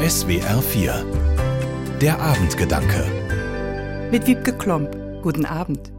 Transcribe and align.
SWR 0.00 0.62
4 0.62 1.98
Der 2.00 2.20
Abendgedanke 2.20 4.08
Mit 4.12 4.28
Wiebke 4.28 4.56
Klomp. 4.56 4.92
Guten 5.22 5.44
Abend. 5.44 5.92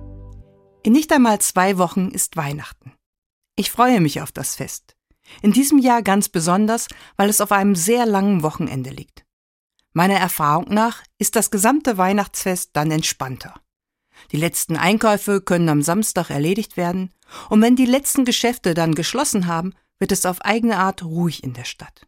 In 0.83 0.93
nicht 0.93 1.11
einmal 1.11 1.41
zwei 1.41 1.77
Wochen 1.77 2.07
ist 2.07 2.37
Weihnachten. 2.37 2.93
Ich 3.57 3.69
freue 3.71 3.99
mich 3.99 4.21
auf 4.21 4.31
das 4.31 4.55
Fest. 4.55 4.95
In 5.41 5.51
diesem 5.51 5.79
Jahr 5.79 6.01
ganz 6.01 6.29
besonders, 6.29 6.87
weil 7.17 7.29
es 7.29 7.41
auf 7.41 7.51
einem 7.51 7.75
sehr 7.75 8.05
langen 8.05 8.41
Wochenende 8.41 8.89
liegt. 8.89 9.25
Meiner 9.91 10.15
Erfahrung 10.15 10.73
nach 10.73 11.03
ist 11.17 11.35
das 11.35 11.51
gesamte 11.51 11.97
Weihnachtsfest 11.97 12.69
dann 12.71 12.91
entspannter. 12.91 13.59
Die 14.31 14.37
letzten 14.37 14.77
Einkäufe 14.77 15.41
können 15.41 15.67
am 15.67 15.81
Samstag 15.81 16.29
erledigt 16.29 16.77
werden, 16.77 17.13
und 17.49 17.61
wenn 17.61 17.75
die 17.75 17.85
letzten 17.85 18.23
Geschäfte 18.23 18.73
dann 18.73 18.95
geschlossen 18.95 19.47
haben, 19.47 19.73
wird 19.99 20.13
es 20.13 20.25
auf 20.25 20.39
eigene 20.45 20.77
Art 20.77 21.03
ruhig 21.03 21.43
in 21.43 21.51
der 21.51 21.65
Stadt. 21.65 22.07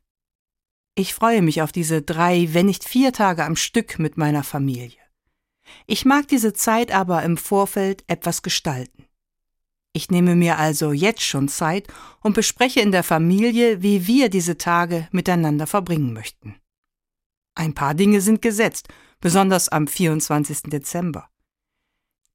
Ich 1.01 1.15
freue 1.15 1.41
mich 1.41 1.63
auf 1.63 1.71
diese 1.71 2.03
drei, 2.03 2.49
wenn 2.51 2.67
nicht 2.67 2.83
vier 2.83 3.11
Tage 3.11 3.43
am 3.43 3.55
Stück 3.55 3.97
mit 3.97 4.17
meiner 4.17 4.43
Familie. 4.43 5.01
Ich 5.87 6.05
mag 6.05 6.27
diese 6.27 6.53
Zeit 6.53 6.91
aber 6.91 7.23
im 7.23 7.37
Vorfeld 7.37 8.03
etwas 8.05 8.43
gestalten. 8.43 9.05
Ich 9.93 10.11
nehme 10.11 10.35
mir 10.35 10.59
also 10.59 10.91
jetzt 10.91 11.23
schon 11.23 11.47
Zeit 11.47 11.87
und 12.21 12.35
bespreche 12.35 12.81
in 12.81 12.91
der 12.91 13.01
Familie, 13.01 13.81
wie 13.81 14.05
wir 14.05 14.29
diese 14.29 14.59
Tage 14.59 15.07
miteinander 15.09 15.65
verbringen 15.65 16.13
möchten. 16.13 16.57
Ein 17.55 17.73
paar 17.73 17.95
Dinge 17.95 18.21
sind 18.21 18.43
gesetzt, 18.43 18.87
besonders 19.21 19.69
am 19.69 19.87
24. 19.87 20.69
Dezember. 20.69 21.31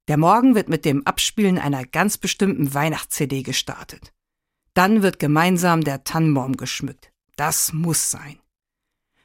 Der 0.09 0.17
Morgen 0.17 0.55
wird 0.55 0.67
mit 0.67 0.83
dem 0.83 1.07
Abspielen 1.07 1.57
einer 1.57 1.85
ganz 1.85 2.17
bestimmten 2.17 2.73
Weihnachts-CD 2.73 3.43
gestartet. 3.43 4.13
Dann 4.73 5.03
wird 5.03 5.19
gemeinsam 5.19 5.85
der 5.85 6.03
Tannenbaum 6.03 6.57
geschmückt. 6.57 7.13
Das 7.37 7.71
muss 7.71 8.11
sein. 8.11 8.41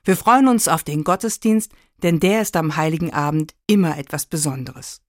Wir 0.05 0.16
freuen 0.16 0.48
uns 0.48 0.66
auf 0.66 0.83
den 0.83 1.05
Gottesdienst, 1.05 1.73
denn 2.03 2.19
der 2.19 2.42
ist 2.42 2.56
am 2.56 2.77
heiligen 2.77 3.12
Abend 3.12 3.55
immer 3.67 3.97
etwas 3.98 4.27
Besonderes. 4.27 5.00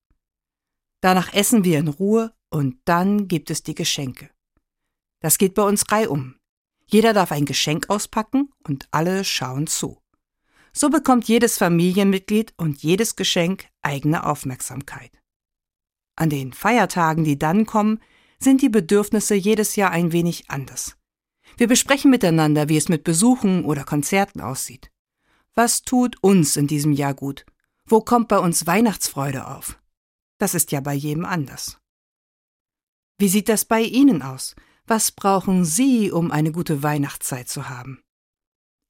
Danach 1.00 1.34
essen 1.34 1.64
wir 1.64 1.78
in 1.78 1.88
Ruhe 1.88 2.32
und 2.50 2.78
dann 2.84 3.26
gibt 3.26 3.50
es 3.50 3.62
die 3.62 3.74
Geschenke. 3.74 4.30
Das 5.20 5.38
geht 5.38 5.54
bei 5.54 5.62
uns 5.62 5.90
reihum. 5.90 6.36
Jeder 6.86 7.12
darf 7.12 7.32
ein 7.32 7.44
Geschenk 7.44 7.90
auspacken 7.90 8.50
und 8.62 8.88
alle 8.90 9.24
schauen 9.24 9.66
zu. 9.66 10.00
So 10.72 10.90
bekommt 10.90 11.26
jedes 11.28 11.58
Familienmitglied 11.58 12.54
und 12.56 12.82
jedes 12.82 13.16
Geschenk 13.16 13.66
eigene 13.82 14.24
Aufmerksamkeit. 14.24 15.10
An 16.16 16.30
den 16.30 16.52
Feiertagen, 16.52 17.24
die 17.24 17.38
dann 17.38 17.66
kommen, 17.66 18.00
sind 18.38 18.62
die 18.62 18.68
Bedürfnisse 18.68 19.34
jedes 19.34 19.76
Jahr 19.76 19.90
ein 19.90 20.12
wenig 20.12 20.50
anders. 20.50 20.96
Wir 21.56 21.68
besprechen 21.68 22.10
miteinander, 22.10 22.68
wie 22.68 22.76
es 22.76 22.88
mit 22.88 23.04
Besuchen 23.04 23.64
oder 23.64 23.84
Konzerten 23.84 24.40
aussieht. 24.40 24.90
Was 25.54 25.82
tut 25.82 26.16
uns 26.22 26.56
in 26.56 26.66
diesem 26.66 26.92
Jahr 26.92 27.14
gut? 27.14 27.46
Wo 27.86 28.00
kommt 28.00 28.28
bei 28.28 28.38
uns 28.38 28.66
Weihnachtsfreude 28.66 29.46
auf? 29.46 29.78
Das 30.38 30.54
ist 30.54 30.72
ja 30.72 30.80
bei 30.80 30.94
jedem 30.94 31.24
anders. 31.24 31.78
Wie 33.18 33.28
sieht 33.28 33.48
das 33.48 33.64
bei 33.64 33.80
Ihnen 33.82 34.22
aus? 34.22 34.56
Was 34.86 35.12
brauchen 35.12 35.64
Sie, 35.64 36.10
um 36.10 36.30
eine 36.30 36.50
gute 36.50 36.82
Weihnachtszeit 36.82 37.48
zu 37.48 37.68
haben? 37.68 38.02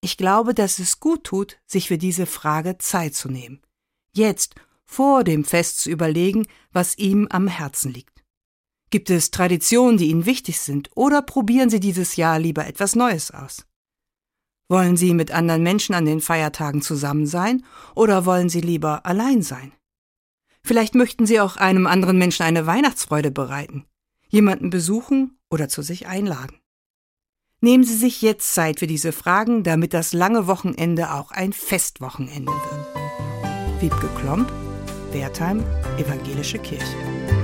Ich 0.00 0.16
glaube, 0.16 0.54
dass 0.54 0.78
es 0.78 1.00
gut 1.00 1.24
tut, 1.24 1.58
sich 1.66 1.88
für 1.88 1.98
diese 1.98 2.26
Frage 2.26 2.78
Zeit 2.78 3.14
zu 3.14 3.28
nehmen. 3.30 3.60
Jetzt, 4.12 4.54
vor 4.86 5.24
dem 5.24 5.44
Fest 5.44 5.80
zu 5.80 5.90
überlegen, 5.90 6.46
was 6.72 6.96
ihm 6.98 7.26
am 7.30 7.48
Herzen 7.48 7.92
liegt. 7.92 8.13
Gibt 8.94 9.10
es 9.10 9.32
Traditionen, 9.32 9.98
die 9.98 10.10
Ihnen 10.10 10.24
wichtig 10.24 10.60
sind, 10.60 10.88
oder 10.94 11.20
probieren 11.20 11.68
Sie 11.68 11.80
dieses 11.80 12.14
Jahr 12.14 12.38
lieber 12.38 12.64
etwas 12.64 12.94
Neues 12.94 13.32
aus? 13.32 13.66
Wollen 14.68 14.96
Sie 14.96 15.14
mit 15.14 15.32
anderen 15.32 15.64
Menschen 15.64 15.96
an 15.96 16.04
den 16.04 16.20
Feiertagen 16.20 16.80
zusammen 16.80 17.26
sein, 17.26 17.64
oder 17.96 18.24
wollen 18.24 18.48
Sie 18.48 18.60
lieber 18.60 19.04
allein 19.04 19.42
sein? 19.42 19.72
Vielleicht 20.62 20.94
möchten 20.94 21.26
Sie 21.26 21.40
auch 21.40 21.56
einem 21.56 21.88
anderen 21.88 22.18
Menschen 22.18 22.44
eine 22.44 22.68
Weihnachtsfreude 22.68 23.32
bereiten, 23.32 23.84
jemanden 24.28 24.70
besuchen 24.70 25.40
oder 25.50 25.68
zu 25.68 25.82
sich 25.82 26.06
einladen. 26.06 26.60
Nehmen 27.60 27.82
Sie 27.82 27.96
sich 27.96 28.22
jetzt 28.22 28.54
Zeit 28.54 28.78
für 28.78 28.86
diese 28.86 29.10
Fragen, 29.10 29.64
damit 29.64 29.92
das 29.92 30.12
lange 30.12 30.46
Wochenende 30.46 31.12
auch 31.14 31.32
ein 31.32 31.52
Festwochenende 31.52 32.52
wird. 32.52 33.82
Wiebke 33.82 34.08
Klomp, 34.20 34.52
Wertheim, 35.10 35.64
Evangelische 35.98 36.60
Kirche. 36.60 37.43